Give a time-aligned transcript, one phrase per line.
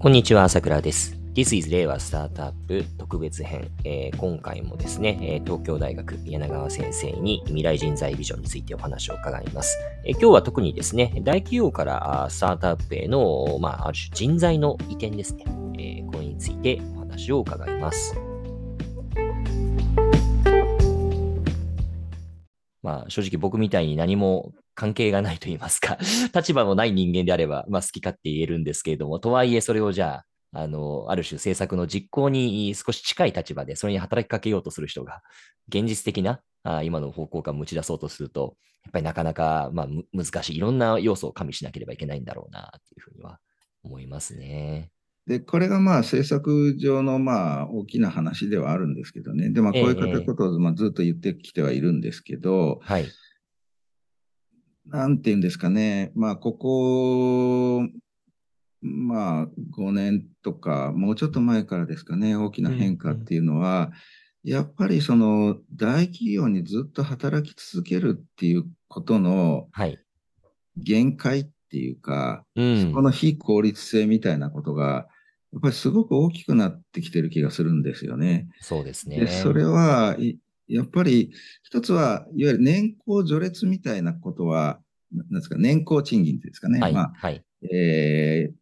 [0.00, 1.16] こんにちは、朝倉です。
[1.34, 9.76] This is 令和スタートアップ特別編、えー、今回もですね、えー、東京大学柳川先生に未来人材ビジョンについてお話を伺います。
[10.04, 15.44] えー、今日は特にですね、大企業からスタートアップへの、まあ、ある種人材の移転ですね、
[15.76, 18.14] えこれについてお話を伺います。
[22.84, 25.98] まあ、正直僕みたいに何も関係がないと言いますか、
[26.32, 35.20] 立場のない人間であれば、まあ、好き勝手言えるんですけれども、とはいえそれをじゃあ、あの、ある種政策の実行に少し近い立場で、それに働きかけようとする人が、
[35.68, 43.40] 現実的なあ今の方向感を打ち出そうとすると、やっぱりなかなか、まあ、難しい、いろんな要素を加味しなければいけないんだろうな、というふうには
[43.82, 44.92] 思いますね。
[45.26, 49.50] で、これがまあ政策上のまあ大きな話ではあるんですけどね。
[49.50, 53.08] で、まあこういうことをまあずっと言ってきてはいるんですけど、はい。
[54.90, 57.88] なんていうんですかね、まあ、ここ、
[58.80, 63.78] まあ、5年とか、もうちょっと前からですかね、大きな変化っていうのは、
[64.44, 69.68] うんうん、やっぱりその大企業にずっと働き続けるっていうことの
[70.76, 75.08] 限界っていうか、はい、そこの非効率性みたいなことが、
[75.52, 78.48] やっぱりすごく大きくなってきてる気がするんですよね。
[78.60, 79.18] そうですね。
[79.18, 80.16] でそれは、
[80.68, 84.80] やっぱり一つは、いわゆる年功序列みたいなことは、
[85.12, 86.80] なんですか、年功賃金ですかね。
[86.80, 88.58] はい、まあ、はい、えー、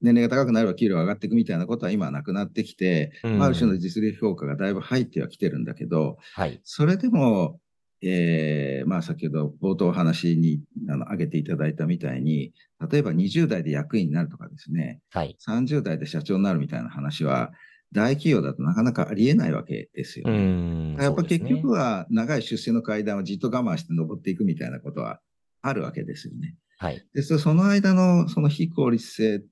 [0.00, 7.60] 年齢が高くなれば給料が上がっていくみたいなことは今はなくなってきて、うん、ある種の実力評価がだいぶ入ってはきてるんだけど、はい、それでも、
[8.02, 12.52] えー、まあ先ほど冒頭お話にあの挙げていただいたみたいに、
[12.90, 17.52] 例えば20代で役員になるとかですね、はい、30代で社長になるみたいな話は、
[17.92, 20.96] 大企業だとなかなかありえないわけですよね。
[21.02, 25.20] やっぱ結局は長い出世の階段をじっと我慢して登っていくみたいなことは
[25.60, 26.56] あるわけですよね。
[26.78, 27.06] はい。
[27.14, 29.42] で、その間のその非効率性っ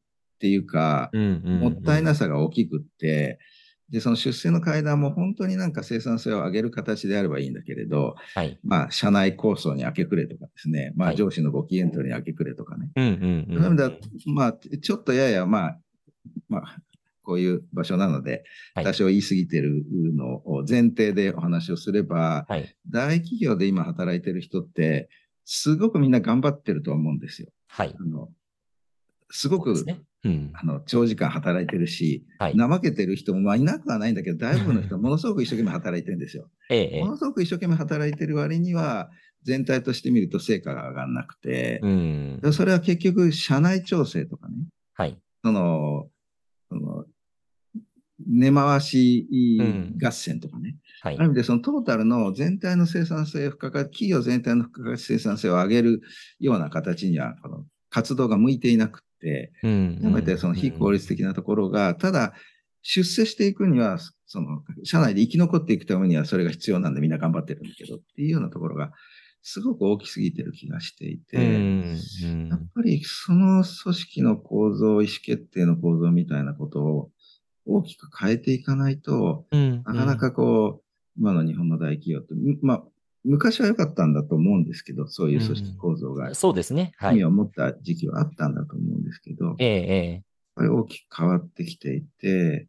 [0.41, 3.39] ていうか、もったいなさが大きくって、
[3.91, 12.91] で、その出世の階段も本当になんか生産性を上げる形であればいいんだけれど、はい、まあ、社内構想に明け暮れとかですね、まあ、上司のご機嫌取りに明け暮れとかね。
[12.95, 15.81] うんうんうん、なので、まあ、ちょっとやや、まあ、
[16.49, 16.77] まあ、
[17.23, 18.45] こういう場所なので、
[18.75, 19.85] 多少言い過ぎてる
[20.17, 25.09] のを前提でお話をすれば、はい、大企業で今働いてる人って、
[25.45, 27.49] すごくみんな頑張ってると思うんですよ。
[27.69, 27.95] はい。
[27.99, 28.29] あの
[29.31, 36.51] すごく、ねうん、あの長時間働いてるし、はい、怠けてる人もまあいなくはないんだけど、 大部分の人はものすごく一生懸命働いてるんですよ。
[36.69, 39.11] ええ、ものすごく一生懸命働いてる割には、
[39.43, 44.55] 全体として見ると成果が上がらなくて、うん、それは結局、社内調整とかね、
[44.93, 46.10] はい、そのその
[48.31, 49.29] 根回し
[50.01, 51.11] 合戦とかね、うん。
[51.11, 56.01] はい、ある意味でそのトータルの全体の生産性、付加価企業全体の付加価値生産性を上げる
[56.39, 59.69] ような形には、この活動が向いていなくて、や
[60.11, 62.33] めてその非効率的なところが、ただ、
[62.83, 68.93] 出世していくには、その、社内で生き残っていくためにはそれが必要なんでみんな頑張ってるんだけどっていうようなところが、
[69.43, 77.11] すごく大きすぎてる気がしていて、やっぱりその組織の構造、意思決定の構造みたいなことを
[77.71, 82.83] 大きく変えていかないと、なかなかこう、今の日本の大企業って、まあ、
[83.25, 86.93] 昔は良かったんだと思うんですけど、そういう組織構造が、そうですね。
[87.03, 90.23] 意味を持った時期はあったんだと思うんですけど、ええ、やっ
[90.57, 92.67] ぱり大きく変わってきていて、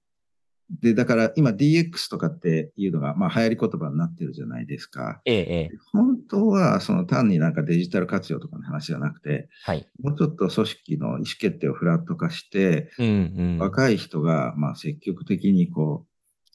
[0.80, 5.22] で、だから今 DX とかっていうのが、まあ流行り言葉になってるじゃないですか。
[5.26, 5.70] ええ。
[5.92, 9.86] 本当は、その単になんかデジタル活用とかの話じゃなくて、はい。
[10.02, 16.12] もうちょっと組織の意思決定をフラット化して、うんうん、若い人が、まあ積極的にこう、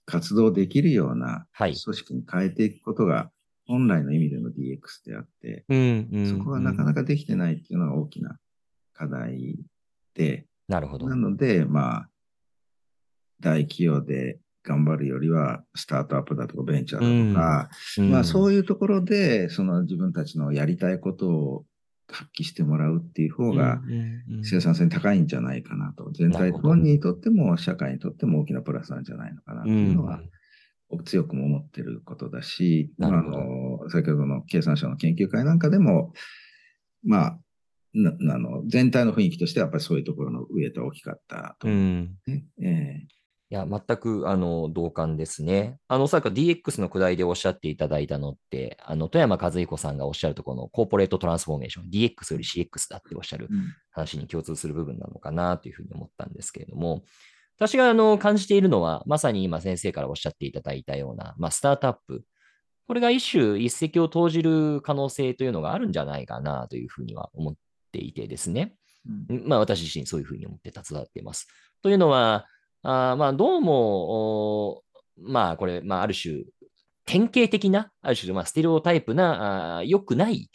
[0.06, 3.30] 活動できるような組織に変えていくことが、
[3.66, 8.38] 本来の意味での DX であって、うんうんうん、そこがなかなかできてないっていうのが大きな
[8.94, 9.58] 課題
[10.14, 11.08] で、なるほど。
[11.08, 12.08] なので、まあ、
[13.40, 21.64] 大企業で頑張るよりは、スタートアップだとかベンチャーだとか、うん、まあそういうところで、その自分たちのやりたいことを
[22.08, 23.80] 発揮してもらうっていう方が、
[24.42, 26.10] 生産性高いんじゃないかなと。
[26.12, 30.20] 全体、本人にとっても社会にとっても大きなプラスなんじゃないのかなというのは、
[31.04, 36.12] 強くも思ってることだし、まあ、あの、先ほどの経産省の研究会なんかでも、
[37.04, 37.38] まあ、
[37.98, 42.30] あの全体の雰囲気としてはやっぱりそういうところの上と大きかったと、ね、う。
[42.30, 42.44] ん。
[42.62, 43.15] えー
[43.48, 45.78] いや、全く、あの、同感ですね。
[45.86, 53.48] あの、おそらく DX のくだりでおっしゃっていただいたのって、あの、富山和彦さんがおっしゃるところのコーポレートトランスフォーメーション、DX より CX だっておっしゃる
[53.92, 57.04] 話に共通する部分なのかなというふうに思ったんですけれども、
[57.56, 62.24] 私が、あの、感じているのは、まさに今先生からおっしゃっていただいたような、まあ、スタートアップ、
[62.88, 67.54] これが一種一石を投じる可能性というのがあるんじゃないかなというふうには思っ
[67.92, 68.74] ていてですね。
[69.28, 71.46] うん、まあ、私自身そういうふうに思って携わっています。
[71.82, 72.46] というのは、
[72.82, 74.82] あまあ、どうも、
[75.18, 76.44] まあ、これ、まあ、ある種、
[77.04, 80.50] 典型的な、ある種、まあ、ステレオタイプな、良くない、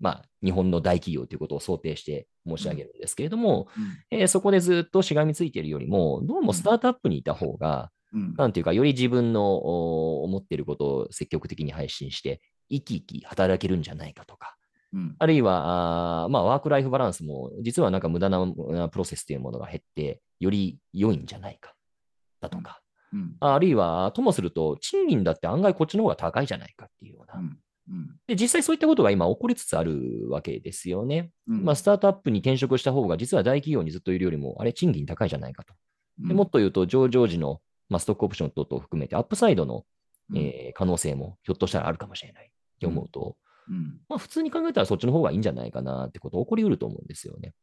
[0.00, 3.68] まあ、日本の大企業ということを想定して申し上げるんですけれども、
[4.10, 12.40] うん、えー、そこでずっとしがみついているよりも、どうもスタートアップにいた方が、うん、なんていうか、より自分の思っていることを積極的に配信して、
[12.70, 14.56] 生き生き働けるんじゃないかとか、
[14.92, 21.74] うん、あるいは、あまあ、ワークライフバランスも、実はなんか無駄なプロセスというものが減って、より良いんじゃないか、
[22.40, 22.80] だとか、
[23.12, 27.40] うん、あるいは、ともすると、賃金だって案外こっちの方が高いじゃないかっていうような。
[27.40, 27.58] うん。
[28.26, 31.30] で実際そういったことが今起こりつつあるわけですよね。
[31.46, 35.74] まあ、スタートアップに転職した方が実は大企業にずっといるよりも、あれ、賃金高いじゃないかと。
[36.18, 39.84] でもっと言うと、上場時の、まあ、ストックオプション等々含めて、アップサイドの、
[40.34, 42.48] えー、可能性もひょっとしたらあるかもしれないっ
[42.78, 43.36] て思うと、
[44.08, 47.54] まあ、普通に考えたらそっちの方がいいんじゃないかなってこと起こりうると思うんですよね。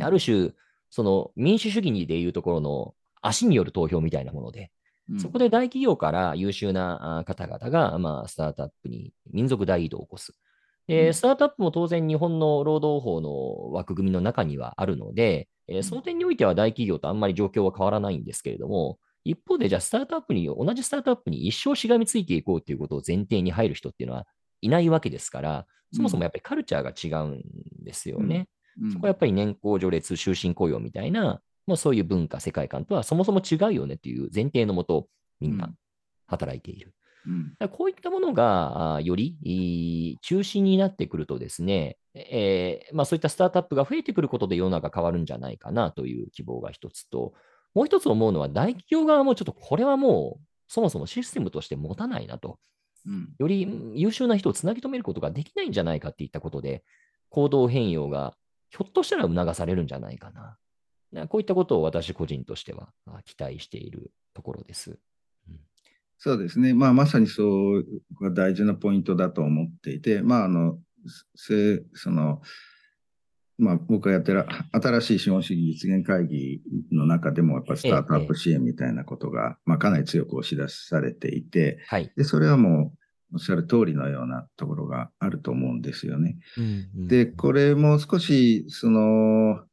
[0.00, 0.52] ある種、
[0.90, 4.70] その民主主義でいうところの足による投票みたいなもので、
[5.18, 10.34] そこで大企業から優秀な方々が、まあ、スタートアップに民族大移動を起こす。
[10.86, 24.26] で、スタートアップも当然日本の労働法の枠組みの中にはあるので、えその点においては大企業とあんまり状況は変わらないんですけれども、一方でじゃあスタートアップに、同じスタートアップに一生しがみついていこうということを前提に入る人っていうのは
[24.60, 27.42] いないわけですから、そもそもやっぱりカルチャーが違うん
[27.82, 28.48] ですよね。
[28.78, 35.08] うんうん、そこはやっぱり年功序列、終身雇用みたいな、もうそういう文化、世界観とはそもそも違うよねっていう前提のもと、
[35.40, 35.70] みんな
[36.26, 36.94] 働いている。
[37.26, 47.34] うん、こういったものがより中心になってくるとですね、えーまあ、そういったスタートアップが増えてくることで世の中変わるんじゃないかなという希望が一つと、
[47.74, 52.58] もう一つ思うのは大企業側もちょっとこれはもうそもそもシステムとして持たないなと。
[53.06, 56.82] うん、より優秀な人をつなぎ止めることができないんじゃないかっていったことで、
[57.30, 58.34] 行動変容が
[58.70, 60.58] ひょっとしたら促されるんじゃないかな。
[61.28, 62.92] こういったことを私個人としては
[63.24, 64.98] 期待しているところです。
[65.48, 65.60] うん、
[66.18, 66.74] そうですね。
[66.74, 67.84] まあ、まさにそう
[68.20, 70.78] が大事なポイントだと思っていて、まあ、あの、
[71.34, 72.42] せその、
[73.58, 76.62] まあ、僕がやってる新しい資本主義実現会議
[76.92, 82.98] の中でも、やっぱスタートアップ支援みたいなことが、まあ、かなり強く押し出されていて、はい、で、それはもう、
[83.34, 86.38] おっしゃる通りのようなところがあると思うんですよね。
[86.56, 89.64] うんうん、で、これも少し、その、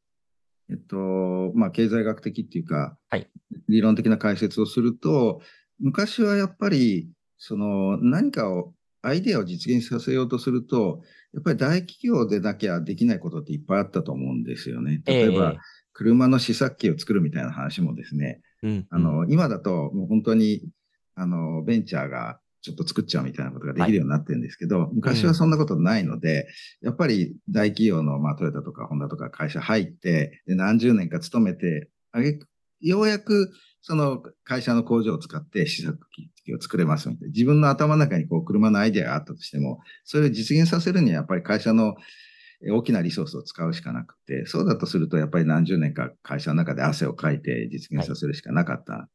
[0.68, 3.30] えっと、まあ、経済学的っていうか、はい、
[3.68, 5.40] 理論的な解説をすると、
[5.80, 7.08] 昔はやっぱり、
[7.38, 11.02] その、何かを、アイデアを実現させようとすると、
[11.36, 15.02] やっぱり大企業でなきゃできないことっていっぱいあったと思うんですよね。
[15.04, 15.30] 例え。
[15.30, 15.58] ば、えー、
[15.92, 20.66] 車の試作機を作るみたいな話もですね、うん、あの、今だともう本当に、
[21.14, 26.48] あの、ベンチャーがちょっと作っちゃうみたいなことができるようになってるんですけど、はい、昔はそんなことないので、
[26.80, 32.38] うん、やっぱり大企業の、まあ、トヨタとかホンダとか会社入って、で何十年か勤めて、あげ
[32.80, 33.52] ようやく
[33.88, 35.96] その会社の工場を使って試作
[36.44, 37.32] 機を作れますみたいな。
[37.32, 41.94] 自分の頭の中にこう車のアイデアがあったとしても、それを実現させるにはやっぱり会社の
[42.68, 49.08] 大きなリソースを使うしかなくて、そうだとするとやっぱり何十年か会社の中で汗をかいて実現させるしかなかった、は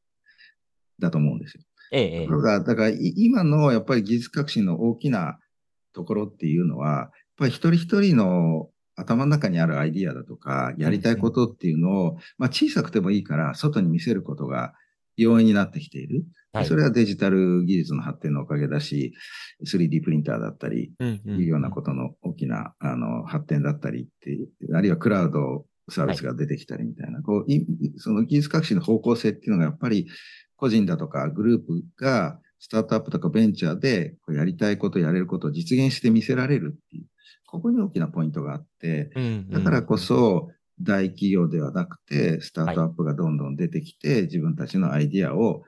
[1.00, 1.64] い、だと思うんですよ。
[1.92, 2.28] ええ。
[2.28, 5.38] だから、だから今のやっぱり技術革新の大きな
[5.92, 8.70] ところっていうのは、やっぱり一人一人の
[9.02, 14.74] 頭の中にあるアイディアだとか、やりたいことっていうのを、まあ、小さくてもいいから外に見せることが
[15.18, 16.24] 容易になってきている。
[16.54, 19.14] はい、それはデジタル技術の発展のおかげだし、
[19.66, 24.38] 3D プリンターだったり、いうようなことの大きなあの発展だったりって
[24.74, 30.08] あるいはクラウドサービスが出てきたりみたいな、はい、こうその技術革新の方向性っていうのがやっぱり
[30.58, 37.06] 個人だとかグループがスタートアップとかベンチャーでやりたいこと、やれることを実現して見せられるっていう。
[37.52, 39.12] ここに大きなポイントがあって、
[39.50, 45.64] だからこそ、大企業ではなくて、スタートアップがどんどん出てきて、はい、自分たちのアイディアを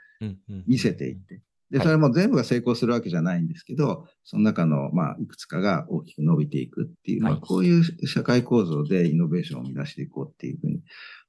[0.65, 10.81] 見せていって、で、それも全部が成功するわけじゃないんですけど、その中の、まあ、いくつかが大きく伸びていくっていう、まあ、こういう社会構造でイノベーションを生み出していこうっていうふうに、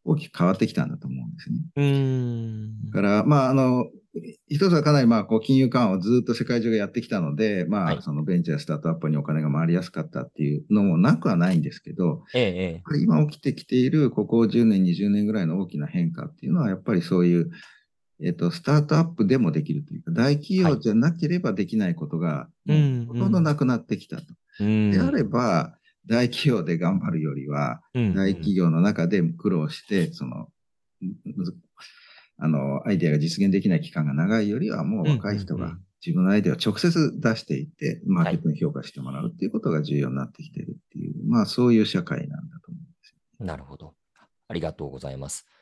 [0.05, 1.59] 大きく変わってきたんだと思うんですね。
[1.77, 2.91] うん。
[2.91, 3.87] だから、まあ、あの、
[4.49, 17.51] 一つはかなりまあこう金融緩和をずっと世界中がやってきたので、まあそのベンチャースタートアップにお金が回りやすかったっていうのもなくはないんですけど、ええ、今起きてきているここ10年、20年ぐらいの大きな変化っていうのはやっぱりそういう、
[18.23, 22.49] えっと、スタートアップでもできるというか、大企業じゃなければできないことが
[23.09, 24.25] ほとんどなくなってきたと。
[24.59, 30.49] であれば、大企業で頑張るよりは、大企業の中で苦労して、その、
[32.39, 43.47] あの、アイデアが実現できない期間が長いよりは、もう若い人が自分のアイデアを直接出していって、マーケットに評価してもらうっていうことが重要になってきてるっていう、まあそういう社会なんだと思うんですよ。
[43.47, 43.95] なるほど。
[44.49, 45.47] ありがとうございます。